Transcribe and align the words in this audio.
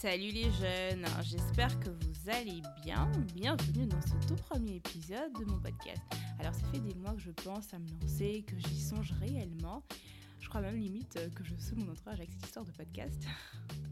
Salut 0.00 0.30
les 0.30 0.50
jeunes, 0.52 1.04
j'espère 1.20 1.78
que 1.78 1.90
vous 1.90 2.30
allez 2.30 2.62
bien. 2.82 3.12
Bienvenue 3.34 3.84
dans 3.84 4.00
ce 4.00 4.14
tout 4.26 4.34
premier 4.34 4.76
épisode 4.76 5.30
de 5.38 5.44
mon 5.44 5.60
podcast. 5.60 6.00
Alors 6.38 6.54
ça 6.54 6.66
fait 6.68 6.78
des 6.78 6.94
mois 6.94 7.12
que 7.12 7.20
je 7.20 7.30
pense 7.32 7.74
à 7.74 7.78
me 7.78 7.86
lancer, 8.00 8.42
que 8.46 8.58
j'y 8.58 8.80
songe 8.80 9.12
réellement. 9.20 9.82
Je 10.38 10.48
crois 10.48 10.62
même 10.62 10.78
limite 10.78 11.18
que 11.34 11.44
je 11.44 11.54
sous 11.56 11.76
mon 11.76 11.92
entourage 11.92 12.18
avec 12.18 12.30
cette 12.30 12.46
histoire 12.46 12.64
de 12.64 12.70
podcast. 12.70 13.22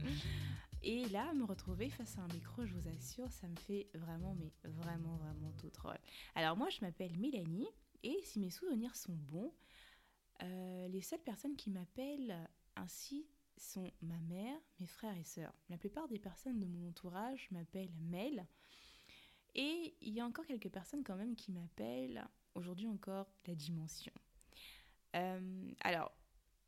Et 0.82 1.04
là, 1.10 1.30
me 1.34 1.44
retrouver 1.44 1.90
face 1.90 2.16
à 2.16 2.22
un 2.22 2.28
micro, 2.28 2.64
je 2.64 2.72
vous 2.72 2.88
assure, 2.88 3.30
ça 3.30 3.46
me 3.46 3.56
fait 3.56 3.90
vraiment, 3.92 4.34
mais 4.40 4.50
vraiment, 4.64 5.16
vraiment 5.16 5.52
tout 5.58 5.68
drôle. 5.68 5.98
Alors 6.34 6.56
moi, 6.56 6.70
je 6.70 6.80
m'appelle 6.80 7.18
Mélanie, 7.18 7.68
et 8.02 8.18
si 8.22 8.40
mes 8.40 8.48
souvenirs 8.48 8.96
sont 8.96 9.12
bons, 9.12 9.52
euh, 10.42 10.88
les 10.88 11.02
seules 11.02 11.20
personnes 11.20 11.56
qui 11.56 11.68
m'appellent 11.68 12.48
ainsi 12.76 13.26
sont 13.58 13.90
ma 14.02 14.18
mère, 14.20 14.58
mes 14.80 14.86
frères 14.86 15.16
et 15.16 15.24
sœurs. 15.24 15.54
La 15.68 15.78
plupart 15.78 16.08
des 16.08 16.18
personnes 16.18 16.58
de 16.58 16.66
mon 16.66 16.88
entourage 16.88 17.48
m'appellent 17.50 17.92
Mel. 18.00 18.46
Et 19.54 19.94
il 20.00 20.12
y 20.12 20.20
a 20.20 20.24
encore 20.24 20.46
quelques 20.46 20.68
personnes 20.68 21.02
quand 21.02 21.16
même 21.16 21.34
qui 21.34 21.52
m'appellent 21.52 22.26
aujourd'hui 22.54 22.86
encore 22.86 23.26
la 23.46 23.54
dimension. 23.54 24.12
Euh, 25.16 25.72
alors, 25.80 26.12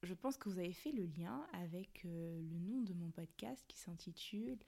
je 0.03 0.15
pense 0.15 0.37
que 0.37 0.49
vous 0.49 0.59
avez 0.59 0.73
fait 0.73 0.93
le 0.93 1.05
lien 1.05 1.47
avec 1.53 2.05
euh, 2.05 2.41
le 2.41 2.59
nom 2.59 2.81
de 2.83 2.95
mon 2.95 3.11
podcast 3.11 3.65
qui 3.69 3.79
s'intitule 3.79 4.59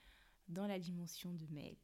Dans 0.49 0.67
la 0.67 0.79
dimension 0.79 1.33
de 1.35 1.47
Mel. 1.47 1.77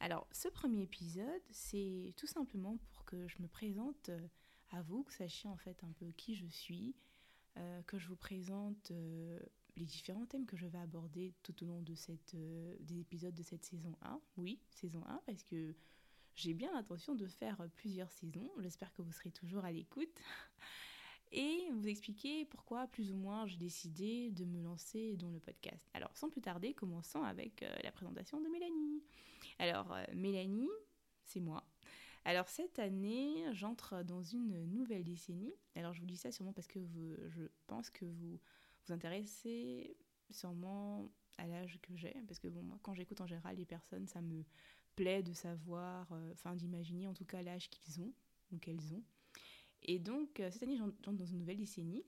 Alors, 0.00 0.26
ce 0.32 0.48
premier 0.48 0.82
épisode, 0.82 1.42
c'est 1.50 2.14
tout 2.16 2.26
simplement 2.26 2.76
pour 2.92 3.04
que 3.04 3.26
je 3.28 3.40
me 3.40 3.48
présente 3.48 4.08
euh, 4.08 4.28
à 4.70 4.82
vous, 4.82 5.02
que 5.02 5.10
vous 5.10 5.16
sachiez 5.16 5.48
en 5.48 5.56
fait 5.56 5.82
un 5.84 5.92
peu 5.92 6.06
qui 6.12 6.34
je 6.34 6.46
suis, 6.46 6.94
que 7.86 7.98
je 7.98 8.08
vous 8.08 8.16
présente 8.16 8.90
les 9.76 9.84
différents 9.84 10.26
thèmes 10.26 10.46
que 10.46 10.56
je 10.56 10.66
vais 10.66 10.78
aborder 10.78 11.34
tout 11.42 11.62
au 11.64 11.66
long 11.66 11.82
de 11.82 11.94
cette, 11.94 12.34
euh, 12.34 12.76
des 12.80 13.00
épisodes 13.00 13.34
de 13.34 13.42
cette 13.42 13.64
saison 13.64 13.96
1. 14.02 14.20
Oui, 14.36 14.60
saison 14.70 15.02
1, 15.06 15.22
parce 15.26 15.42
que 15.42 15.74
j'ai 16.34 16.54
bien 16.54 16.72
l'intention 16.72 17.14
de 17.14 17.26
faire 17.26 17.66
plusieurs 17.76 18.10
saisons. 18.10 18.50
J'espère 18.58 18.92
que 18.92 19.02
vous 19.02 19.12
serez 19.12 19.30
toujours 19.30 19.64
à 19.64 19.72
l'écoute. 19.72 20.20
Et 21.34 21.70
vous 21.72 21.88
expliquer 21.88 22.44
pourquoi, 22.44 22.86
plus 22.88 23.10
ou 23.10 23.16
moins, 23.16 23.46
j'ai 23.46 23.56
décidé 23.56 24.30
de 24.32 24.44
me 24.44 24.60
lancer 24.60 25.16
dans 25.16 25.30
le 25.30 25.40
podcast. 25.40 25.88
Alors, 25.94 26.14
sans 26.14 26.28
plus 26.28 26.42
tarder, 26.42 26.74
commençons 26.74 27.22
avec 27.22 27.62
euh, 27.62 27.74
la 27.82 27.90
présentation 27.90 28.38
de 28.38 28.48
Mélanie. 28.48 29.02
Alors, 29.58 29.92
euh, 29.94 30.04
Mélanie, 30.14 30.68
c'est 31.24 31.40
moi. 31.40 31.64
Alors, 32.26 32.48
cette 32.48 32.78
année, 32.78 33.46
j'entre 33.52 34.04
dans 34.04 34.22
une 34.22 34.66
nouvelle 34.66 35.04
décennie. 35.04 35.54
Alors, 35.74 35.94
je 35.94 36.00
vous 36.00 36.06
dis 36.06 36.18
ça 36.18 36.30
sûrement 36.30 36.52
parce 36.52 36.68
que 36.68 36.80
je 37.30 37.44
pense 37.66 37.88
que 37.88 38.04
vous 38.04 38.38
vous 38.86 38.92
intéressez 38.92 39.96
sûrement 40.30 41.10
à 41.38 41.46
l'âge 41.46 41.78
que 41.82 41.96
j'ai, 41.96 42.14
parce 42.26 42.38
que 42.38 42.48
bon, 42.48 42.62
moi, 42.62 42.78
quand 42.82 42.94
j'écoute 42.94 43.20
en 43.20 43.26
général 43.26 43.56
les 43.56 43.64
personnes, 43.64 44.06
ça 44.06 44.20
me 44.20 44.44
plaît 44.96 45.22
de 45.22 45.32
savoir, 45.32 46.10
euh, 46.12 46.32
enfin 46.32 46.54
d'imaginer 46.54 47.06
en 47.06 47.14
tout 47.14 47.24
cas 47.24 47.42
l'âge 47.42 47.70
qu'ils 47.70 48.00
ont 48.00 48.12
ou 48.50 48.58
qu'elles 48.58 48.92
ont. 48.92 49.02
Et 49.82 49.98
donc, 49.98 50.40
euh, 50.40 50.50
cette 50.50 50.62
année, 50.62 50.76
j'entre 50.76 51.12
dans 51.12 51.26
une 51.26 51.38
nouvelle 51.38 51.56
décennie. 51.56 52.04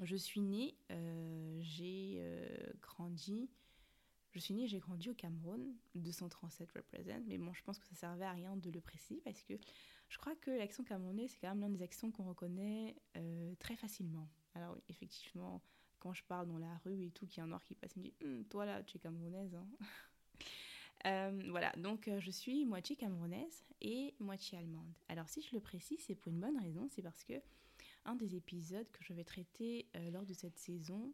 Je 0.00 0.16
suis 0.16 0.40
née, 0.40 0.76
euh, 0.90 1.58
j'ai 1.62 2.20
grandi, 2.82 3.48
je 4.32 4.40
suis 4.40 4.52
née, 4.52 4.66
j'ai 4.66 4.80
grandi 4.80 5.08
au 5.08 5.14
Cameroun, 5.14 5.76
237 5.94 6.72
represent, 6.72 7.22
mais 7.26 7.38
bon, 7.38 7.52
je 7.52 7.62
pense 7.62 7.78
que 7.78 7.86
ça 7.86 7.94
servait 7.94 8.24
à 8.24 8.32
rien 8.32 8.56
de 8.56 8.70
le 8.70 8.80
préciser 8.80 9.20
parce 9.20 9.44
que 9.44 9.54
je 10.08 10.18
crois 10.18 10.34
que 10.34 10.50
l'accent 10.50 10.82
camerounais, 10.82 11.28
c'est 11.28 11.38
quand 11.38 11.48
même 11.54 11.60
l'un 11.60 11.68
des 11.68 11.82
accents 11.82 12.10
qu'on 12.10 12.24
reconnaît 12.24 12.96
très 13.60 13.76
facilement. 13.76 14.28
Alors, 14.54 14.76
effectivement, 14.88 15.62
quand 16.04 16.12
je 16.12 16.22
parle 16.24 16.46
dans 16.46 16.58
la 16.58 16.76
rue 16.84 17.06
et 17.06 17.10
tout, 17.10 17.26
qu'il 17.26 17.38
y 17.38 17.40
a 17.40 17.44
un 17.44 17.46
noir 17.46 17.64
qui 17.64 17.74
passe, 17.74 17.92
il 17.96 18.00
me 18.00 18.04
dit 18.04 18.14
hum, 18.22 18.44
Toi 18.44 18.66
là, 18.66 18.82
tu 18.82 18.98
es 18.98 19.00
camerounaise. 19.00 19.54
Hein. 19.54 19.66
Euh, 21.06 21.42
voilà, 21.50 21.70
donc 21.76 22.08
euh, 22.08 22.18
je 22.18 22.30
suis 22.30 22.64
moitié 22.64 22.96
camerounaise 22.96 23.62
et 23.82 24.14
moitié 24.20 24.56
allemande. 24.56 24.90
Alors, 25.10 25.28
si 25.28 25.42
je 25.42 25.54
le 25.54 25.60
précise, 25.60 26.00
c'est 26.00 26.14
pour 26.14 26.32
une 26.32 26.40
bonne 26.40 26.58
raison 26.58 26.88
c'est 26.88 27.02
parce 27.02 27.22
que 27.24 27.34
un 28.06 28.14
des 28.14 28.36
épisodes 28.36 28.90
que 28.90 29.04
je 29.04 29.12
vais 29.12 29.24
traiter 29.24 29.86
euh, 29.96 30.10
lors 30.12 30.24
de 30.24 30.32
cette 30.32 30.56
saison 30.58 31.12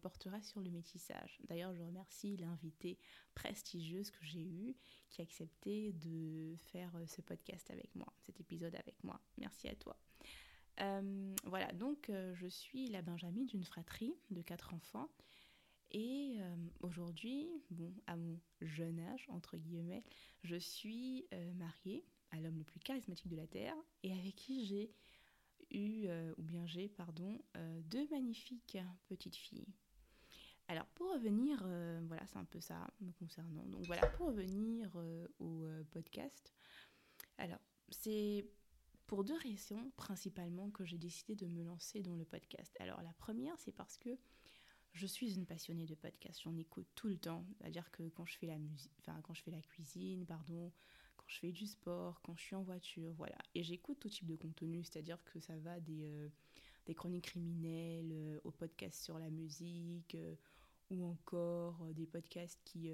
portera 0.00 0.40
sur 0.40 0.62
le 0.62 0.70
métissage. 0.70 1.38
D'ailleurs, 1.44 1.74
je 1.74 1.82
remercie 1.82 2.38
l'invitée 2.38 2.98
prestigieuse 3.34 4.10
que 4.10 4.24
j'ai 4.24 4.46
eue 4.46 4.74
qui 5.10 5.20
a 5.20 5.24
accepté 5.24 5.92
de 5.92 6.56
faire 6.72 6.98
ce 7.06 7.20
podcast 7.20 7.70
avec 7.70 7.94
moi, 7.94 8.10
cet 8.24 8.40
épisode 8.40 8.74
avec 8.74 9.04
moi. 9.04 9.20
Merci 9.36 9.68
à 9.68 9.74
toi. 9.74 9.98
Euh, 10.80 11.34
voilà, 11.44 11.72
donc 11.72 12.10
euh, 12.10 12.34
je 12.34 12.46
suis 12.46 12.88
la 12.88 13.02
Benjamin 13.02 13.44
d'une 13.44 13.64
fratrie 13.64 14.14
de 14.30 14.42
quatre 14.42 14.74
enfants. 14.74 15.08
Et 15.92 16.36
euh, 16.38 16.56
aujourd'hui, 16.80 17.48
à 18.06 18.16
mon 18.16 18.38
jeune 18.60 18.98
âge, 19.00 19.26
entre 19.28 19.56
guillemets, 19.56 20.02
je 20.42 20.56
suis 20.56 21.26
mariée 21.54 22.04
à 22.32 22.40
l'homme 22.40 22.58
le 22.58 22.64
plus 22.64 22.80
charismatique 22.80 23.28
de 23.28 23.36
la 23.36 23.46
Terre 23.46 23.76
et 24.02 24.12
avec 24.12 24.34
qui 24.34 24.66
j'ai 24.66 24.90
eu, 25.70 26.08
ou 26.36 26.42
bien 26.42 26.66
j'ai, 26.66 26.88
pardon, 26.88 27.38
deux 27.84 28.06
magnifiques 28.08 28.76
petites 29.06 29.36
filles. 29.36 29.68
Alors 30.68 30.86
pour 30.86 31.12
revenir, 31.12 31.64
voilà, 32.08 32.26
c'est 32.26 32.38
un 32.38 32.44
peu 32.44 32.60
ça 32.60 32.90
me 33.00 33.12
concernant. 33.12 33.64
Donc 33.66 33.86
voilà, 33.86 34.06
pour 34.08 34.26
revenir 34.26 34.90
au 35.38 35.68
podcast, 35.92 36.52
alors 37.38 37.60
c'est 37.90 38.44
pour 39.06 39.24
deux 39.24 39.38
raisons 39.38 39.90
principalement 39.96 40.70
que 40.70 40.84
j'ai 40.84 40.98
décidé 40.98 41.36
de 41.36 41.46
me 41.46 41.62
lancer 41.62 42.02
dans 42.02 42.16
le 42.16 42.24
podcast. 42.24 42.74
Alors 42.80 43.02
la 43.02 43.12
première, 43.14 43.58
c'est 43.58 43.72
parce 43.72 43.96
que 43.98 44.18
je 44.92 45.06
suis 45.06 45.34
une 45.34 45.46
passionnée 45.46 45.86
de 45.86 45.94
podcast. 45.94 46.40
J'en 46.42 46.56
écoute 46.56 46.88
tout 46.94 47.08
le 47.08 47.18
temps. 47.18 47.44
C'est-à-dire 47.58 47.90
que 47.90 48.08
quand 48.08 48.26
je 48.26 48.36
fais 48.38 48.46
la 48.46 48.58
musique, 48.58 48.92
enfin 49.00 49.20
quand 49.22 49.34
je 49.34 49.42
fais 49.42 49.50
la 49.50 49.60
cuisine, 49.60 50.26
pardon, 50.26 50.72
quand 51.16 51.26
je 51.28 51.38
fais 51.38 51.52
du 51.52 51.66
sport, 51.66 52.20
quand 52.22 52.34
je 52.36 52.42
suis 52.42 52.56
en 52.56 52.62
voiture, 52.62 53.12
voilà. 53.12 53.38
Et 53.54 53.62
j'écoute 53.62 53.98
tout 54.00 54.08
type 54.08 54.26
de 54.26 54.36
contenu, 54.36 54.82
c'est-à-dire 54.84 55.22
que 55.24 55.38
ça 55.38 55.56
va 55.58 55.78
des, 55.80 56.06
euh, 56.06 56.28
des 56.86 56.94
chroniques 56.94 57.26
criminelles 57.26 58.12
euh, 58.12 58.40
aux 58.44 58.50
podcasts 58.50 59.04
sur 59.04 59.18
la 59.18 59.30
musique 59.30 60.14
euh, 60.14 60.34
ou 60.90 61.04
encore 61.04 61.84
des 61.94 62.06
podcasts 62.06 62.60
qui 62.64 62.90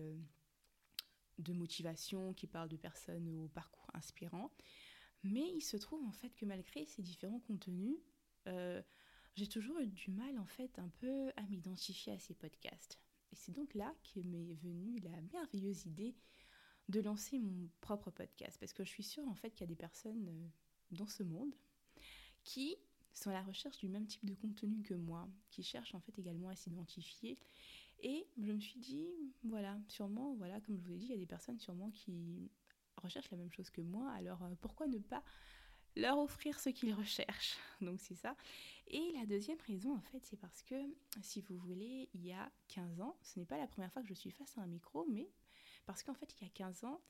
de 1.39 1.53
motivation 1.53 2.33
qui 2.34 2.47
parlent 2.47 2.69
de 2.69 2.77
personnes 2.77 3.29
au 3.29 3.49
parcours 3.49 3.87
inspirant. 3.94 4.50
Mais 5.25 5.49
il 5.55 5.62
se 5.62 5.77
trouve 5.77 6.05
en 6.05 6.12
fait 6.12 6.34
que 6.34 6.44
malgré 6.44 6.84
ces 6.84 7.03
différents 7.03 7.41
contenus, 7.41 7.97
euh, 8.49 8.83
j'ai 9.34 9.47
toujours 9.47 9.78
eu 9.78 9.87
du 9.87 10.10
mal 10.10 10.38
en 10.38 10.47
fait 10.47 10.78
un 10.78 10.88
peu 10.88 11.31
à 11.37 11.43
m'identifier 11.43 12.12
à 12.12 12.19
ces 12.19 12.34
podcasts. 12.34 12.99
Et 13.32 13.37
c'est 13.37 13.53
donc 13.53 13.75
là 13.75 13.94
que 14.12 14.21
m'est 14.21 14.55
venue 14.55 14.99
la 15.00 15.21
merveilleuse 15.32 15.87
idée 15.87 16.15
de 16.88 17.00
lancer 17.00 17.38
mon 17.38 17.69
propre 17.81 18.11
podcast. 18.11 18.59
Parce 18.59 18.72
que 18.72 18.84
je 18.84 18.91
suis 18.91 19.03
sûre 19.03 19.27
en 19.28 19.34
fait 19.34 19.50
qu'il 19.50 19.61
y 19.61 19.65
a 19.65 19.75
des 19.75 19.77
personnes 19.77 20.28
euh, 20.28 20.49
dans 20.91 21.06
ce 21.06 21.22
monde 21.22 21.55
qui 22.43 22.77
sont 23.15 23.31
à 23.31 23.34
la 23.34 23.43
recherche 23.43 23.78
du 23.78 23.88
même 23.88 24.06
type 24.06 24.25
de 24.25 24.34
contenu 24.34 24.82
que 24.82 24.94
moi, 24.94 25.28
qui 25.50 25.62
cherchent 25.62 25.94
en 25.94 26.00
fait 26.00 26.19
également 26.19 26.49
à 26.49 26.56
s'identifier. 26.56 27.38
Et 28.00 28.27
je 28.38 28.53
me 28.53 28.61
suis 28.61 28.81
dit, 28.81 29.06
voilà, 29.44 29.78
sûrement, 29.87 30.34
voilà, 30.34 30.61
comme 30.61 30.77
je 30.77 30.82
vous 30.82 30.88
l'ai 30.88 30.99
dit, 30.99 31.06
il 31.06 31.11
y 31.12 31.15
a 31.15 31.19
des 31.19 31.27
personnes 31.27 31.61
sûrement 31.61 31.91
qui 31.91 32.50
recherchent 33.03 33.31
la 33.31 33.37
même 33.37 33.53
chose 33.53 33.71
que 33.71 33.81
moi, 33.81 34.11
alors 34.13 34.43
euh, 34.43 34.55
pourquoi 34.61 34.87
ne 34.87 34.99
pas 34.99 35.23
leur 35.97 36.19
offrir 36.19 36.59
ce 36.59 36.71
qu'ils 36.71 36.95
recherchent? 36.95 37.57
Donc 37.81 38.01
c'est 38.01 38.15
ça. 38.15 38.37
Et 38.89 39.13
la 39.13 39.27
deuxième 39.27 39.59
raison, 39.67 39.95
en 39.95 40.01
fait, 40.01 40.25
c'est 40.25 40.37
parce 40.37 40.63
que, 40.63 40.75
si 41.21 41.41
vous 41.41 41.57
voulez, 41.59 42.09
il 42.15 42.25
y 42.25 42.33
a 42.33 42.51
15 42.69 43.01
ans, 43.01 43.17
ce 43.23 43.39
n'est 43.39 43.47
pas 43.47 43.59
la 43.59 43.67
première 43.67 43.93
fois 43.93 44.03
que 44.03 44.09
je 44.09 44.15
suis 44.15 44.31
face 44.31 44.57
à 44.59 44.62
un 44.62 44.67
micro, 44.67 45.07
mais 45.11 45.29
parce 45.87 46.03
qu'en 46.03 46.15
fait, 46.15 46.35
il 46.39 46.45
y 46.45 46.47
a 46.47 46.51
15 46.51 46.85
ans, 46.85 47.01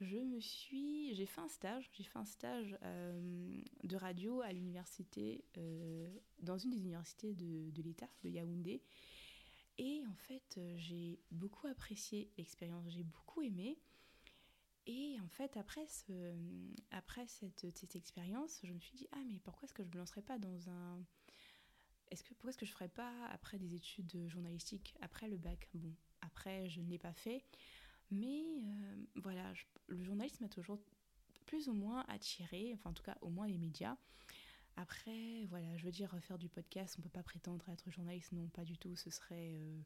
je 0.00 0.16
me 0.16 0.40
suis, 0.40 1.14
j'ai 1.14 1.26
fait 1.26 1.40
un 1.40 1.48
stage, 1.48 1.88
j'ai 1.92 2.04
fait 2.04 2.18
un 2.18 2.24
stage 2.24 2.76
euh, 2.82 3.60
de 3.84 3.96
radio 3.96 4.40
à 4.40 4.52
l'université, 4.52 5.44
euh, 5.56 6.08
dans 6.40 6.58
une 6.58 6.70
des 6.70 6.80
universités 6.80 7.34
de, 7.34 7.70
de 7.70 7.82
l'État, 7.82 8.08
de 8.22 8.28
Yaoundé. 8.28 8.82
Et 9.78 10.02
en 10.06 10.14
fait, 10.14 10.60
j'ai 10.76 11.18
beaucoup 11.30 11.66
apprécié 11.66 12.30
l'expérience, 12.36 12.84
j'ai 12.88 13.02
beaucoup 13.02 13.42
aimé. 13.42 13.76
En 15.24 15.28
fait, 15.28 15.56
après, 15.56 15.86
ce, 15.86 16.34
après 16.90 17.26
cette, 17.26 17.94
expérience, 17.94 18.60
je 18.62 18.72
me 18.72 18.78
suis 18.78 18.94
dit, 18.94 19.08
ah 19.12 19.22
mais 19.26 19.38
pourquoi 19.38 19.64
est-ce 19.64 19.72
que 19.72 19.82
je 19.82 19.88
ne 19.88 19.94
me 19.94 19.98
lancerais 19.98 20.22
pas 20.22 20.38
dans 20.38 20.68
un... 20.68 21.02
Est-ce 22.10 22.22
que, 22.22 22.34
pourquoi 22.34 22.50
est-ce 22.50 22.58
que 22.58 22.66
je 22.66 22.72
ne 22.72 22.74
ferais 22.74 22.90
pas 22.90 23.26
après 23.28 23.58
des 23.58 23.74
études 23.74 24.28
journalistiques, 24.28 24.94
après 25.00 25.28
le 25.28 25.38
bac? 25.38 25.70
Bon, 25.72 25.94
après, 26.20 26.68
je 26.68 26.82
ne 26.82 26.90
l'ai 26.90 26.98
pas 26.98 27.14
fait. 27.14 27.42
Mais 28.10 28.44
euh, 28.62 29.06
voilà, 29.16 29.54
le 29.86 30.04
journalisme 30.04 30.44
m'a 30.44 30.50
toujours 30.50 30.78
plus 31.46 31.68
ou 31.68 31.72
moins 31.72 32.04
attiré, 32.08 32.72
enfin 32.74 32.90
en 32.90 32.94
tout 32.94 33.02
cas 33.02 33.16
au 33.22 33.30
moins 33.30 33.46
les 33.46 33.58
médias. 33.58 33.96
Après, 34.76 35.46
voilà, 35.46 35.74
je 35.78 35.86
veux 35.86 35.92
dire, 35.92 36.14
faire 36.20 36.38
du 36.38 36.50
podcast, 36.50 36.96
on 36.98 37.00
ne 37.00 37.04
peut 37.04 37.10
pas 37.10 37.22
prétendre 37.22 37.66
être 37.70 37.90
journaliste, 37.90 38.32
non, 38.32 38.48
pas 38.48 38.64
du 38.64 38.76
tout. 38.76 38.94
Ce 38.94 39.08
serait, 39.08 39.54
euh, 39.54 39.80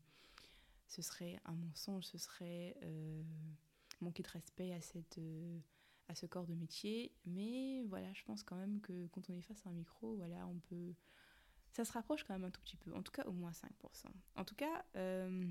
ce 0.88 1.00
serait 1.00 1.38
un 1.44 1.54
mensonge, 1.54 2.04
ce 2.04 2.18
serait... 2.18 2.76
Euh, 2.82 3.22
manquer 4.00 4.22
de 4.22 4.28
respect 4.28 4.72
à, 4.72 4.80
cette, 4.80 5.18
euh, 5.18 5.58
à 6.08 6.14
ce 6.14 6.26
corps 6.26 6.46
de 6.46 6.54
métier. 6.54 7.12
Mais 7.26 7.82
voilà, 7.84 8.12
je 8.14 8.22
pense 8.24 8.42
quand 8.42 8.56
même 8.56 8.80
que 8.80 9.06
quand 9.08 9.28
on 9.30 9.36
est 9.36 9.42
face 9.42 9.64
à 9.66 9.70
un 9.70 9.72
micro, 9.72 10.16
voilà, 10.16 10.46
on 10.46 10.58
peut. 10.58 10.94
Ça 11.72 11.84
se 11.84 11.92
rapproche 11.92 12.24
quand 12.24 12.32
même 12.32 12.44
un 12.44 12.50
tout 12.50 12.62
petit 12.62 12.76
peu, 12.76 12.92
en 12.94 13.02
tout 13.02 13.12
cas 13.12 13.24
au 13.24 13.32
moins 13.32 13.52
5%. 13.52 13.70
En 14.36 14.44
tout 14.44 14.54
cas, 14.54 14.84
euh, 14.96 15.46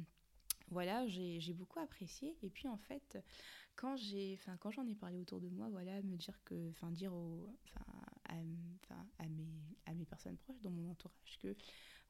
voilà, 0.69 1.07
j'ai 1.07 1.53
beaucoup 1.53 1.79
apprécié. 1.79 2.37
Et 2.41 2.49
puis 2.49 2.67
en 2.67 2.77
fait, 2.77 3.17
quand 3.75 3.95
j'ai, 3.95 4.39
quand 4.59 4.71
j'en 4.71 4.85
ai 4.87 4.95
parlé 4.95 5.19
autour 5.19 5.39
de 5.39 5.47
moi, 5.47 5.69
voilà, 5.69 6.01
me 6.01 6.17
dire 6.17 6.43
que, 6.43 6.69
enfin 6.71 6.91
dire 6.91 7.13
au, 7.13 7.47
enfin 7.63 7.85
à, 8.29 8.33
à, 8.33 9.27
mes, 9.29 9.47
à 9.85 9.93
mes 9.93 10.05
personnes 10.05 10.37
proches 10.37 10.61
dans 10.61 10.71
mon 10.71 10.89
entourage 10.89 11.37
que, 11.39 11.55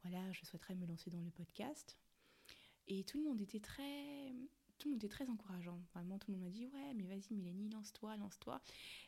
voilà, 0.03 0.31
je 0.31 0.45
souhaiterais 0.45 0.75
me 0.75 0.87
lancer 0.87 1.09
dans 1.09 1.21
le 1.21 1.29
podcast. 1.29 1.97
Et 2.87 3.03
tout 3.03 3.17
le 3.17 3.25
monde 3.25 3.41
était 3.41 3.59
très, 3.59 4.33
tout 4.77 4.87
le 4.87 4.93
monde 4.93 5.03
était 5.03 5.13
très 5.13 5.29
encourageant. 5.29 5.79
Vraiment, 5.93 6.17
tout 6.19 6.31
le 6.31 6.37
monde 6.37 6.45
m'a 6.45 6.51
dit 6.51 6.67
ouais, 6.67 6.93
mais 6.95 7.05
vas-y, 7.05 7.33
Mélanie, 7.33 7.69
lance-toi, 7.69 8.17
lance-toi. 8.17 8.61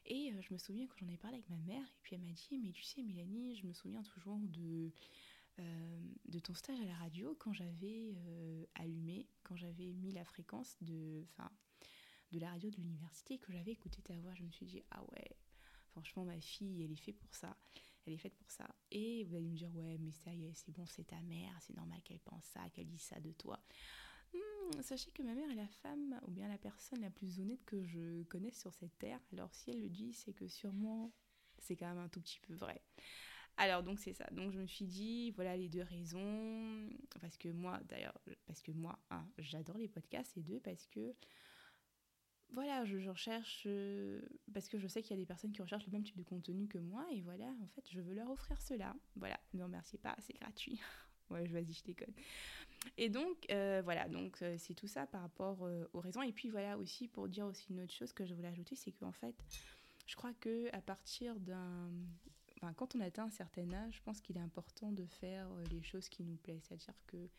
Et 0.05 0.31
euh, 0.33 0.41
je 0.41 0.53
me 0.53 0.57
souviens 0.57 0.87
quand 0.87 0.97
j'en 0.99 1.07
ai 1.07 1.17
parlé 1.17 1.37
avec 1.37 1.49
ma 1.49 1.57
mère, 1.57 1.83
et 1.85 1.99
puis 2.01 2.15
elle 2.15 2.21
m'a 2.21 2.31
dit 2.31 2.57
mais 2.61 2.71
tu 2.71 2.83
sais, 2.83 3.01
Mélanie, 3.03 3.55
je 3.55 3.65
me 3.65 3.73
souviens 3.73 4.03
toujours 4.03 4.39
de 4.39 4.91
euh, 5.59 5.99
de 6.25 6.39
ton 6.39 6.53
stage 6.53 6.79
à 6.79 6.85
la 6.85 6.95
radio 6.95 7.35
quand 7.37 7.51
j'avais 7.53 8.13
euh, 8.15 8.65
allumé, 8.75 9.27
quand 9.43 9.57
j'avais 9.57 9.93
mis 9.93 10.11
la 10.11 10.23
fréquence 10.23 10.77
de, 10.81 11.25
de 12.31 12.39
la 12.39 12.51
radio 12.51 12.69
de 12.69 12.77
l'université, 12.77 13.37
que 13.39 13.51
j'avais 13.51 13.71
écouté 13.71 14.01
ta 14.01 14.15
voix, 14.19 14.33
je 14.35 14.43
me 14.43 14.51
suis 14.51 14.65
dit, 14.65 14.83
ah 14.91 15.03
ouais, 15.11 15.35
franchement, 15.91 16.23
ma 16.23 16.39
fille, 16.39 16.83
elle 16.83 16.91
est 16.91 16.95
faite 16.95 17.19
pour 17.19 17.33
ça. 17.35 17.57
Elle 18.05 18.13
est 18.13 18.17
faite 18.17 18.35
pour 18.35 18.49
ça. 18.49 18.67
Et 18.91 19.25
vous 19.25 19.35
allez 19.35 19.49
me 19.49 19.55
dire, 19.57 19.75
ouais, 19.75 19.97
mais 19.99 20.11
ça 20.11 20.33
y 20.33 20.45
est, 20.45 20.53
c'est 20.53 20.71
bon, 20.71 20.85
c'est 20.85 21.05
ta 21.05 21.19
mère, 21.21 21.57
c'est 21.61 21.75
normal 21.75 21.99
qu'elle 22.03 22.19
pense 22.19 22.45
ça, 22.45 22.69
qu'elle 22.69 22.87
dise 22.87 23.01
ça 23.01 23.19
de 23.19 23.31
toi. 23.33 23.59
Hmm, 24.33 24.81
sachez 24.81 25.11
que 25.11 25.23
ma 25.23 25.33
mère 25.33 25.49
est 25.49 25.55
la 25.55 25.67
femme, 25.67 26.19
ou 26.27 26.31
bien 26.31 26.47
la 26.47 26.57
personne 26.57 27.01
la 27.01 27.09
plus 27.09 27.39
honnête 27.39 27.63
que 27.65 27.83
je 27.83 28.23
connaisse 28.23 28.59
sur 28.59 28.73
cette 28.73 28.97
terre. 28.99 29.19
Alors 29.33 29.53
si 29.53 29.71
elle 29.71 29.81
le 29.81 29.89
dit, 29.89 30.13
c'est 30.13 30.33
que 30.33 30.47
sûrement, 30.47 31.11
c'est 31.57 31.75
quand 31.75 31.87
même 31.87 32.03
un 32.03 32.09
tout 32.09 32.21
petit 32.21 32.39
peu 32.39 32.53
vrai. 32.53 32.81
Alors 33.59 33.83
donc 33.83 33.99
c'est 33.99 34.13
ça. 34.13 34.25
Donc 34.31 34.53
je 34.53 34.57
me 34.57 34.65
suis 34.65 34.85
dit 34.85 35.31
voilà 35.31 35.57
les 35.57 35.67
deux 35.67 35.83
raisons 35.83 36.89
parce 37.19 37.37
que 37.37 37.49
moi 37.49 37.77
d'ailleurs 37.89 38.17
parce 38.45 38.61
que 38.61 38.71
moi 38.71 38.97
un 39.09 39.27
j'adore 39.37 39.77
les 39.77 39.89
podcasts 39.89 40.37
et 40.37 40.43
deux 40.43 40.61
parce 40.61 40.87
que 40.87 41.13
voilà 42.51 42.85
je, 42.85 43.09
recherche 43.09 43.63
euh, 43.65 44.21
parce 44.53 44.69
que 44.69 44.79
je 44.79 44.87
sais 44.87 45.01
qu'il 45.01 45.11
y 45.11 45.13
a 45.13 45.21
des 45.21 45.25
personnes 45.25 45.51
qui 45.51 45.61
recherchent 45.61 45.85
le 45.85 45.91
même 45.91 46.05
type 46.05 46.15
de 46.15 46.23
contenu 46.23 46.69
que 46.69 46.77
moi 46.77 47.05
et 47.11 47.21
voilà 47.21 47.53
en 47.61 47.67
fait 47.67 47.85
je 47.91 47.99
veux 47.99 48.13
leur 48.13 48.29
offrir 48.29 48.61
cela. 48.61 48.95
Voilà 49.17 49.37
ne 49.53 49.61
remerciez 49.61 49.99
pas 49.99 50.15
c'est 50.19 50.33
gratuit. 50.39 50.79
ouais 51.29 51.45
je 51.45 51.51
vas-y 51.51 51.73
je 51.73 51.83
déconne. 51.83 52.13
Et 52.97 53.09
donc 53.09 53.45
euh, 53.51 53.81
voilà 53.83 54.07
donc 54.07 54.41
euh, 54.41 54.55
c'est 54.57 54.73
tout 54.73 54.87
ça 54.87 55.05
par 55.05 55.21
rapport 55.21 55.57
aux 55.93 55.99
raisons 55.99 56.21
et 56.21 56.31
puis 56.31 56.49
voilà 56.49 56.77
aussi 56.77 57.07
pour 57.07 57.27
dire 57.27 57.45
aussi 57.45 57.67
une 57.71 57.81
autre 57.81 57.93
chose 57.93 58.13
que 58.13 58.25
je 58.25 58.33
voulais 58.33 58.47
ajouter 58.47 58.75
c'est 58.75 58.91
qu'en 58.91 59.11
fait 59.11 59.35
je 60.05 60.15
crois 60.15 60.33
que 60.33 60.73
à 60.73 60.81
partir 60.81 61.39
d'un 61.39 61.91
quand 62.75 62.95
on 62.95 62.99
atteint 62.99 63.25
un 63.25 63.29
certain 63.29 63.71
âge, 63.73 63.95
je 63.95 64.01
pense 64.03 64.21
qu'il 64.21 64.37
est 64.37 64.41
important 64.41 64.91
de 64.91 65.05
faire 65.05 65.47
euh, 65.51 65.63
les 65.71 65.81
choses 65.81 66.09
qui 66.09 66.23
nous 66.23 66.35
plaisent. 66.35 66.63
C'est-à-dire 66.67 66.95
que 67.07 67.29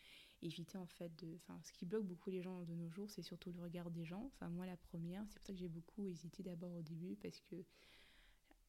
éviter 0.41 0.77
en 0.77 0.87
fait 0.87 1.11
de. 1.23 1.37
Ce 1.63 1.71
qui 1.71 1.85
bloque 1.85 2.05
beaucoup 2.05 2.31
les 2.31 2.41
gens 2.41 2.63
de 2.63 2.73
nos 2.73 2.89
jours, 2.89 3.09
c'est 3.09 3.21
surtout 3.21 3.51
le 3.51 3.61
regard 3.61 3.91
des 3.91 4.05
gens. 4.05 4.31
Enfin, 4.33 4.49
moi, 4.49 4.65
la 4.65 4.77
première, 4.77 5.23
c'est 5.27 5.35
pour 5.35 5.43
ça 5.43 5.53
que 5.53 5.59
j'ai 5.59 5.67
beaucoup 5.67 6.07
hésité 6.07 6.41
d'abord 6.43 6.73
au 6.73 6.81
début, 6.81 7.15
parce 7.21 7.39
que 7.41 7.55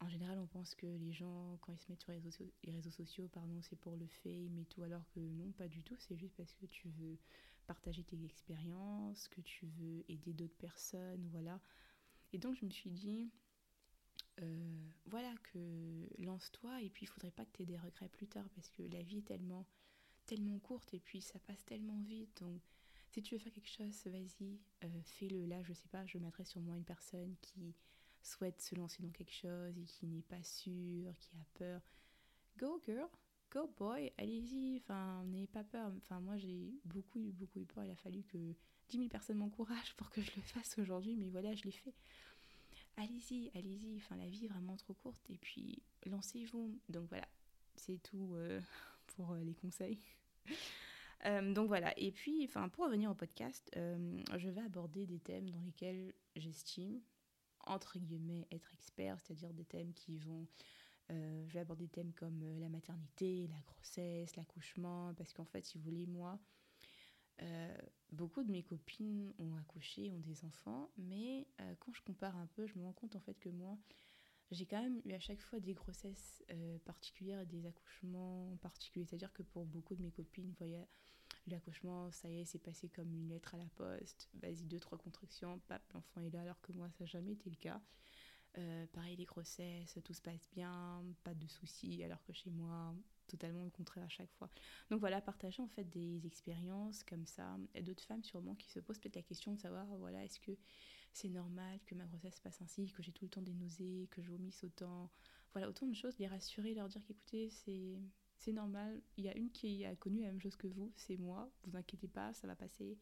en 0.02 0.08
général, 0.08 0.38
on 0.38 0.46
pense 0.46 0.74
que 0.74 0.86
les 0.86 1.12
gens, 1.12 1.56
quand 1.60 1.72
ils 1.72 1.78
se 1.78 1.88
mettent 1.88 2.02
sur 2.02 2.12
les 2.12 2.72
réseaux, 2.72 2.90
sociaux, 2.90 3.28
pardon, 3.28 3.60
c'est 3.62 3.76
pour 3.76 3.96
le 3.96 4.06
fame 4.06 4.58
et 4.58 4.66
tout, 4.66 4.82
alors 4.82 5.06
que 5.08 5.20
non, 5.20 5.52
pas 5.52 5.68
du 5.68 5.84
tout. 5.84 5.96
C'est 6.00 6.16
juste 6.16 6.34
parce 6.36 6.52
que 6.54 6.66
tu 6.66 6.88
veux 6.88 7.18
partager 7.66 8.02
tes 8.02 8.24
expériences, 8.24 9.28
que 9.28 9.40
tu 9.40 9.66
veux 9.66 10.04
aider 10.08 10.32
d'autres 10.32 10.56
personnes, 10.56 11.28
voilà. 11.30 11.60
Et 12.32 12.38
donc, 12.38 12.56
je 12.56 12.64
me 12.64 12.70
suis 12.70 12.90
dit, 12.90 13.30
euh, 14.40 14.90
voilà, 15.06 15.32
que 15.52 16.08
lance-toi 16.18 16.82
et 16.82 16.90
puis 16.90 17.04
il 17.04 17.08
faudrait 17.08 17.30
pas 17.30 17.44
que 17.44 17.52
tu 17.52 17.62
aies 17.62 17.66
des 17.66 17.78
regrets 17.78 18.08
plus 18.08 18.26
tard 18.26 18.48
parce 18.56 18.70
que 18.70 18.82
la 18.82 19.02
vie 19.02 19.18
est 19.18 19.26
tellement, 19.26 19.66
tellement 20.26 20.58
courte 20.58 20.94
et 20.94 21.00
puis 21.00 21.22
ça 21.22 21.38
passe 21.38 21.64
tellement 21.64 22.00
vite. 22.00 22.42
Donc, 22.42 22.60
si 23.10 23.22
tu 23.22 23.34
veux 23.34 23.38
faire 23.38 23.52
quelque 23.52 23.68
chose, 23.68 24.04
vas-y, 24.06 24.58
euh, 24.82 25.02
fais-le. 25.04 25.46
Là, 25.46 25.62
je 25.62 25.72
sais 25.74 25.88
pas, 25.88 26.04
je 26.06 26.18
m'adresse 26.18 26.50
sur 26.50 26.60
moi 26.60 26.76
une 26.76 26.84
personne 26.84 27.36
qui 27.40 27.76
souhaite 28.22 28.60
se 28.60 28.74
lancer 28.74 29.02
dans 29.02 29.10
quelque 29.10 29.32
chose 29.32 29.76
et 29.78 29.84
qui 29.84 30.06
n'est 30.06 30.22
pas 30.22 30.42
sûre, 30.42 31.16
qui 31.18 31.36
a 31.36 31.44
peur. 31.54 31.80
Go 32.58 32.80
girl, 32.84 33.08
go 33.50 33.68
boy, 33.78 34.12
allez-y, 34.18 34.78
enfin, 34.78 35.24
n'ayez 35.24 35.46
pas 35.46 35.64
peur. 35.64 35.92
Enfin, 35.96 36.20
moi, 36.20 36.36
j'ai 36.36 36.72
beaucoup 36.84 37.20
eu, 37.20 37.32
beaucoup 37.32 37.60
eu 37.60 37.66
peur. 37.66 37.84
Il 37.84 37.90
a 37.90 37.96
fallu 37.96 38.22
que 38.24 38.38
10 38.88 38.96
000 38.98 39.08
personnes 39.08 39.38
m'encouragent 39.38 39.94
pour 39.96 40.10
que 40.10 40.20
je 40.20 40.30
le 40.36 40.42
fasse 40.42 40.78
aujourd'hui, 40.78 41.16
mais 41.16 41.30
voilà, 41.30 41.54
je 41.54 41.64
l'ai 41.64 41.72
fait 41.72 41.94
allez-y, 42.96 43.50
allez-y, 43.54 43.96
enfin 43.96 44.16
la 44.16 44.26
vie 44.26 44.46
est 44.46 44.48
vraiment 44.48 44.76
trop 44.76 44.94
courte 44.94 45.28
et 45.30 45.38
puis 45.38 45.82
lancez-vous. 46.06 46.78
Donc 46.88 47.08
voilà, 47.08 47.26
c'est 47.76 48.02
tout 48.02 48.34
euh, 48.34 48.60
pour 49.16 49.32
euh, 49.32 49.40
les 49.40 49.54
conseils. 49.54 49.98
Euh, 51.24 51.54
donc 51.54 51.68
voilà, 51.68 51.96
et 51.96 52.10
puis 52.10 52.48
pour 52.72 52.86
revenir 52.86 53.08
au 53.08 53.14
podcast, 53.14 53.70
je 53.76 54.48
vais 54.48 54.60
aborder 54.60 55.06
des 55.06 55.20
thèmes 55.20 55.50
dans 55.50 55.60
lesquels 55.60 56.12
j'estime 56.34 57.00
entre 57.64 57.98
guillemets 57.98 58.46
être 58.50 58.72
expert, 58.74 59.18
c'est-à-dire 59.20 59.52
des 59.52 59.64
thèmes 59.64 59.92
qui 59.94 60.18
vont 60.18 60.46
je 61.10 61.52
vais 61.52 61.60
aborder 61.60 61.84
des 61.84 61.90
thèmes 61.90 62.12
comme 62.14 62.58
la 62.58 62.70
maternité, 62.70 63.46
la 63.48 63.60
grossesse, 63.66 64.34
l'accouchement, 64.36 65.12
parce 65.12 65.34
qu'en 65.34 65.44
fait, 65.44 65.62
si 65.62 65.76
vous 65.76 65.84
voulez, 65.84 66.06
moi, 66.06 66.38
euh, 67.40 67.76
beaucoup 68.12 68.42
de 68.44 68.50
mes 68.50 68.62
copines 68.62 69.32
ont 69.38 69.56
accouché, 69.56 70.10
ont 70.10 70.20
des 70.20 70.44
enfants, 70.44 70.90
mais 70.96 71.46
euh, 71.60 71.74
quand 71.80 71.92
je 71.92 72.02
compare 72.02 72.36
un 72.36 72.46
peu, 72.46 72.66
je 72.66 72.78
me 72.78 72.84
rends 72.84 72.92
compte 72.92 73.16
en 73.16 73.20
fait 73.20 73.38
que 73.38 73.48
moi, 73.48 73.78
j'ai 74.50 74.66
quand 74.66 74.80
même 74.82 75.00
eu 75.04 75.12
à 75.12 75.18
chaque 75.18 75.40
fois 75.40 75.60
des 75.60 75.72
grossesses 75.72 76.44
euh, 76.50 76.78
particulières 76.80 77.40
et 77.40 77.46
des 77.46 77.66
accouchements 77.66 78.56
particuliers. 78.60 79.06
C'est-à-dire 79.06 79.32
que 79.32 79.42
pour 79.42 79.64
beaucoup 79.64 79.96
de 79.96 80.02
mes 80.02 80.10
copines, 80.10 80.50
vous 80.50 80.56
voyez, 80.58 80.86
l'accouchement, 81.46 82.10
ça 82.10 82.28
y 82.28 82.40
est, 82.40 82.44
c'est 82.44 82.58
passé 82.58 82.88
comme 82.88 83.12
une 83.12 83.28
lettre 83.28 83.54
à 83.54 83.58
la 83.58 83.68
poste. 83.76 84.28
Vas-y, 84.34 84.64
deux, 84.64 84.80
trois 84.80 84.98
contractions, 84.98 85.58
pap, 85.68 85.82
l'enfant 85.92 86.20
est 86.20 86.30
là, 86.30 86.42
alors 86.42 86.60
que 86.60 86.72
moi, 86.72 86.88
ça 86.90 87.04
n'a 87.04 87.06
jamais 87.06 87.32
été 87.32 87.50
le 87.50 87.56
cas. 87.56 87.80
pareil, 88.92 89.16
les 89.16 89.24
grossesses, 89.24 89.98
tout 90.04 90.14
se 90.14 90.22
passe 90.22 90.48
bien, 90.52 91.04
pas 91.24 91.34
de 91.34 91.46
soucis, 91.46 92.02
alors 92.04 92.22
que 92.22 92.32
chez 92.32 92.50
moi, 92.50 92.94
totalement 93.26 93.64
le 93.64 93.70
contraire 93.70 94.04
à 94.04 94.08
chaque 94.08 94.32
fois. 94.32 94.50
Donc 94.90 95.00
voilà, 95.00 95.20
partager 95.20 95.62
en 95.62 95.68
fait 95.68 95.84
des 95.84 96.26
expériences 96.26 97.02
comme 97.04 97.26
ça. 97.26 97.56
A 97.74 97.80
d'autres 97.80 98.04
femmes 98.04 98.24
sûrement 98.24 98.54
qui 98.54 98.70
se 98.70 98.80
posent 98.80 98.98
peut-être 98.98 99.16
la 99.16 99.22
question 99.22 99.52
de 99.52 99.58
savoir, 99.58 99.86
voilà, 99.98 100.24
est-ce 100.24 100.40
que 100.40 100.52
c'est 101.12 101.28
normal 101.28 101.78
que 101.86 101.94
ma 101.94 102.04
grossesse 102.06 102.40
passe 102.40 102.60
ainsi, 102.62 102.90
que 102.90 103.02
j'ai 103.02 103.12
tout 103.12 103.24
le 103.24 103.30
temps 103.30 103.42
des 103.42 103.54
nausées, 103.54 104.08
que 104.10 104.22
je 104.22 104.30
vomisse 104.30 104.64
autant. 104.64 105.10
Voilà, 105.52 105.68
autant 105.68 105.86
de 105.86 105.94
choses, 105.94 106.16
les 106.18 106.26
rassurer, 106.26 106.74
leur 106.74 106.88
dire 106.88 107.02
qu'écoutez, 107.04 107.50
c'est 107.50 107.98
c'est 108.42 108.52
normal. 108.52 109.00
Il 109.16 109.24
y 109.24 109.28
a 109.28 109.36
une 109.36 109.50
qui 109.50 109.84
a 109.84 109.94
connu 109.94 110.20
la 110.20 110.26
même 110.26 110.40
chose 110.40 110.56
que 110.56 110.66
vous, 110.66 110.92
c'est 110.96 111.16
moi. 111.16 111.48
Vous 111.64 111.76
inquiétez 111.76 112.08
pas, 112.08 112.32
ça 112.32 112.48
va 112.48 112.56
passer. 112.56 112.98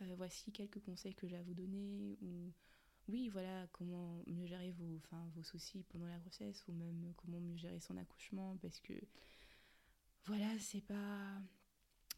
Euh, 0.00 0.14
voici 0.16 0.50
quelques 0.50 0.80
conseils 0.80 1.14
que 1.14 1.28
j'ai 1.28 1.36
à 1.36 1.42
vous 1.42 1.52
donner. 1.52 2.16
Ou 2.22 2.52
oui, 3.08 3.28
voilà, 3.28 3.66
comment 3.72 4.22
mieux 4.26 4.46
gérer 4.46 4.70
vos, 4.70 4.96
enfin, 4.96 5.30
vos 5.34 5.42
soucis 5.42 5.84
pendant 5.90 6.06
la 6.06 6.18
grossesse, 6.18 6.64
ou 6.68 6.72
même 6.72 7.12
comment 7.16 7.38
mieux 7.38 7.56
gérer 7.56 7.80
son 7.80 7.96
accouchement, 7.98 8.56
parce 8.62 8.80
que 8.80 8.94
voilà, 10.24 10.58
c'est 10.58 10.80
pas 10.80 11.42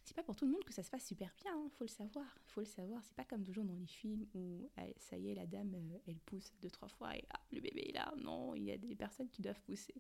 c'est 0.05 0.15
pas 0.15 0.23
pour 0.23 0.37
tout 0.37 0.45
le 0.45 0.53
monde 0.53 0.65
que 0.65 0.73
ça 0.73 0.83
se 0.83 0.91
passe 0.91 1.07
super 1.07 1.35
bien, 1.43 1.53
hein, 1.57 1.69
faut 1.79 1.85
le 1.85 1.89
savoir, 1.89 2.27
faut 2.45 2.61
le 2.61 2.67
savoir. 2.67 3.03
C'est 3.03 3.15
pas 3.17 3.25
comme 3.25 3.43
toujours 3.43 3.65
dans 3.65 3.75
les 3.75 3.87
films 3.87 4.27
où 4.35 4.71
ça 4.99 5.17
y 5.17 5.31
est, 5.31 5.35
la 5.35 5.47
dame, 5.47 5.75
euh, 5.75 5.99
elle 6.07 6.19
pousse 6.21 6.53
deux 6.61 6.71
trois 6.71 6.89
fois 6.89 7.17
et 7.17 7.25
ah, 7.31 7.41
le 7.53 7.61
bébé 7.61 7.87
est 7.89 7.93
là. 7.93 8.13
Non, 8.19 8.55
il 8.55 8.65
y 8.65 8.71
a 8.71 8.77
des 8.77 8.95
personnes 8.95 9.31
qui 9.31 9.41
doivent 9.41 9.61
pousser. 9.63 9.95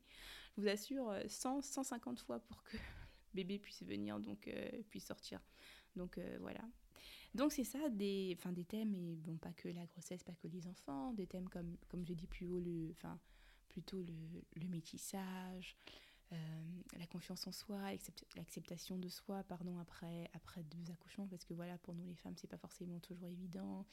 Je 0.56 0.60
vous 0.60 0.68
assure, 0.68 1.14
100, 1.26 1.58
euh, 1.58 1.62
150 1.62 2.20
fois 2.20 2.38
pour 2.40 2.62
que 2.64 2.76
le 3.32 3.34
bébé 3.34 3.58
puisse 3.58 3.82
venir, 3.82 4.20
donc 4.20 4.46
euh, 4.46 4.82
puisse 4.90 5.06
sortir. 5.06 5.40
Donc 5.96 6.18
voilà. 6.40 6.60
Donc 7.34 7.52
c'est 7.52 7.64
ça, 7.64 7.88
des, 7.88 8.34
enfin, 8.38 8.52
des 8.52 8.64
thèmes, 8.64 8.94
et 8.94 9.16
bon, 9.16 9.36
pas 9.38 9.52
que 9.52 9.68
la 9.68 9.86
grossesse, 9.86 10.22
pas 10.22 10.34
que 10.34 10.48
les 10.48 10.66
enfants, 10.68 11.12
des 11.14 11.26
thèmes 11.26 11.48
comme, 11.48 11.76
comme 11.88 12.04
j'ai 12.04 12.14
dit 12.14 12.26
plus 12.26 12.46
haut, 12.46 12.60
le, 12.60 12.90
enfin, 12.92 13.18
plutôt 13.68 14.04
le 14.54 14.68
métissage, 14.68 15.76
euh, 16.32 16.36
la 16.98 17.06
confiance 17.06 17.46
en 17.46 17.52
soi, 17.52 17.78
l'acceptation 18.36 18.98
de 18.98 19.08
soi, 19.08 19.42
pardon, 19.44 19.78
après, 19.78 20.30
après 20.32 20.62
deux 20.62 20.90
accouchements, 20.90 21.26
parce 21.26 21.44
que 21.44 21.54
voilà, 21.54 21.78
pour 21.78 21.94
nous 21.94 22.04
les 22.06 22.14
femmes, 22.14 22.34
c'est 22.36 22.48
pas 22.48 22.58
forcément 22.58 22.98
toujours 23.00 23.28
évident. 23.28 23.86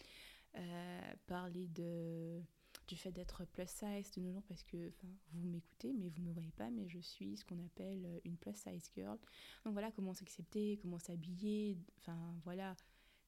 Euh, 0.58 1.14
parler 1.28 1.68
de, 1.68 2.42
du 2.88 2.98
fait 2.98 3.12
d'être 3.12 3.46
plus 3.46 3.70
size 3.70 4.12
de 4.12 4.22
nos 4.22 4.34
jours, 4.34 4.44
parce 4.48 4.64
que 4.64 4.92
vous 5.32 5.48
m'écoutez, 5.48 5.94
mais 5.94 6.10
vous 6.10 6.22
me 6.24 6.34
voyez 6.34 6.52
pas, 6.52 6.70
mais 6.70 6.90
je 6.90 7.00
suis 7.00 7.38
ce 7.38 7.46
qu'on 7.46 7.60
appelle 7.64 8.22
une 8.26 8.38
plus 8.38 8.56
size 8.56 8.92
girl. 8.94 9.18
Donc 9.64 9.74
voilà, 9.74 9.92
comment 9.92 10.14
s'accepter, 10.14 10.78
comment 10.82 11.00
s'habiller, 11.00 11.78
enfin 12.00 12.18
voilà, 12.44 12.76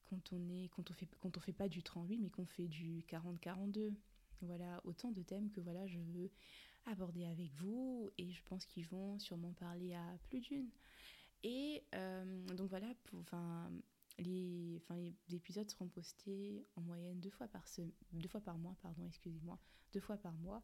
quand 0.10 0.34
on 0.34 0.50
est, 0.50 0.70
quand 0.70 0.92
on 0.92 0.94
fait, 0.94 1.08
quand 1.20 1.38
on 1.38 1.40
fait 1.40 1.54
pas 1.54 1.70
du 1.70 1.82
38, 1.82 2.20
mais 2.20 2.30
qu'on 2.30 2.46
fait 2.46 2.68
du 2.68 3.04
40-42. 3.08 3.94
Voilà, 4.42 4.82
autant 4.84 5.12
de 5.12 5.22
thèmes 5.22 5.50
que 5.52 5.62
voilà, 5.62 5.88
je 5.88 6.00
veux 6.00 6.30
aborder 6.86 7.26
avec 7.26 7.54
vous 7.56 8.10
et 8.18 8.32
je 8.32 8.44
pense 8.44 8.66
qu'ils 8.66 8.88
vont 8.88 9.20
sûrement 9.20 9.54
parler 9.54 9.94
à 9.94 10.18
plus 10.30 10.40
d'une. 10.42 10.70
Et 11.44 11.84
euh, 11.96 12.46
donc 12.48 12.70
voilà, 12.70 12.88
enfin, 13.20 13.72
les, 14.18 14.82
enfin, 14.84 14.96
les 14.96 15.36
épisodes 15.36 15.70
seront 15.70 15.88
postés 15.88 16.66
en 16.76 16.82
moyenne 16.82 17.20
deux 17.20 17.30
fois 17.30 17.48
par, 17.48 17.66
deux 18.14 18.28
fois 18.28 18.42
par 18.42 18.58
mois, 18.58 18.76
pardon, 18.82 19.06
excusez-moi, 19.08 19.60
deux 19.94 20.00
fois 20.00 20.18
par 20.18 20.34
mois. 20.34 20.64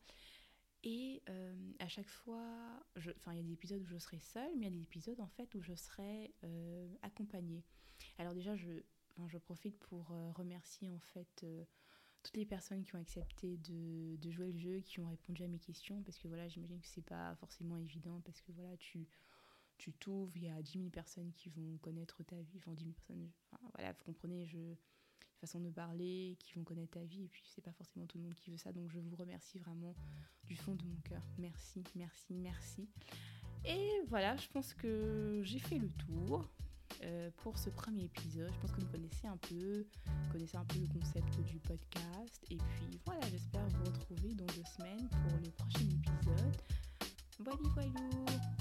Et 0.83 1.21
euh, 1.27 1.73
à 1.79 1.89
chaque 1.89 2.07
fois, 2.07 2.81
enfin, 3.17 3.33
il 3.33 3.37
y 3.37 3.41
a 3.41 3.43
des 3.43 3.51
épisodes 3.51 3.81
où 3.81 3.87
je 3.87 3.97
serai 3.97 4.19
seule, 4.19 4.51
mais 4.55 4.61
il 4.61 4.63
y 4.63 4.67
a 4.67 4.77
des 4.77 4.81
épisodes 4.83 5.19
en 5.19 5.27
fait 5.27 5.53
où 5.55 5.61
je 5.61 5.75
serai 5.75 6.33
euh, 6.45 6.95
accompagnée. 7.01 7.65
Alors 8.17 8.33
déjà, 8.33 8.55
je, 8.55 8.71
je 9.27 9.37
profite 9.37 9.77
pour 9.77 10.07
remercier 10.35 10.89
en 10.89 10.99
fait 10.99 11.45
toutes 12.23 12.37
les 12.37 12.45
personnes 12.45 12.83
qui 12.83 12.95
ont 12.95 12.99
accepté 12.99 13.57
de, 13.57 14.31
jouer 14.31 14.51
le 14.51 14.57
jeu, 14.57 14.79
qui 14.81 14.99
ont 14.99 15.07
répondu 15.07 15.43
à 15.43 15.47
mes 15.47 15.59
questions, 15.59 16.01
parce 16.03 16.17
que 16.17 16.27
voilà, 16.27 16.47
j'imagine 16.47 16.79
que 16.79 16.87
c'est 16.87 17.01
pas 17.01 17.35
forcément 17.35 17.77
évident, 17.77 18.21
parce 18.25 18.41
que 18.41 18.51
voilà, 18.51 18.75
tu 18.77 19.07
tu 19.77 19.93
t'ouvres, 19.93 20.35
il 20.35 20.43
y 20.43 20.49
a 20.49 20.61
10 20.61 20.73
000 20.73 20.89
personnes 20.89 21.31
qui 21.31 21.47
vont 21.47 21.77
connaître 21.77 22.21
ta 22.23 22.35
vie, 22.35 22.57
enfin 22.57 22.73
10 22.73 22.83
000 22.83 22.93
personnes, 22.93 23.31
voilà, 23.73 23.93
vous 23.93 24.03
comprenez, 24.03 24.45
je, 24.45 24.75
façon 25.39 25.59
de 25.61 25.69
parler, 25.69 26.35
qui 26.39 26.53
vont 26.53 26.63
connaître 26.63 26.91
ta 26.91 27.03
vie, 27.03 27.23
et 27.23 27.27
puis 27.27 27.43
c'est 27.47 27.61
pas 27.61 27.71
forcément 27.71 28.05
tout 28.05 28.17
le 28.17 28.25
monde 28.25 28.35
qui 28.35 28.51
veut 28.51 28.57
ça, 28.57 28.73
donc 28.73 28.91
je 28.91 28.99
vous 28.99 29.15
remercie 29.15 29.57
vraiment 29.57 29.95
du 30.43 30.55
fond 30.55 30.75
de 30.75 30.83
mon 30.83 30.99
cœur. 31.01 31.23
Merci, 31.37 31.83
merci, 31.95 32.33
merci. 32.33 32.87
Et 33.65 34.01
voilà, 34.07 34.35
je 34.37 34.47
pense 34.49 34.73
que 34.73 35.41
j'ai 35.43 35.59
fait 35.59 35.79
le 35.79 35.89
tour. 35.91 36.49
Euh, 37.03 37.29
pour 37.37 37.57
ce 37.57 37.69
premier 37.69 38.03
épisode. 38.03 38.51
Je 38.53 38.59
pense 38.59 38.71
que 38.71 38.81
vous 38.81 38.91
connaissez 38.91 39.27
un 39.27 39.37
peu, 39.37 39.85
connaissez 40.31 40.57
un 40.57 40.65
peu 40.65 40.79
le 40.79 40.87
concept 40.87 41.39
du 41.45 41.57
podcast. 41.59 42.45
Et 42.51 42.57
puis 42.57 42.99
voilà, 43.05 43.21
j'espère 43.31 43.65
vous 43.69 43.85
retrouver 43.85 44.33
dans 44.35 44.45
deux 44.47 44.65
semaines 44.75 45.07
pour 45.09 45.39
le 45.41 45.49
prochain 45.51 45.85
épisode. 45.85 46.57
Voilà, 47.39 47.59
voilà. 47.73 48.58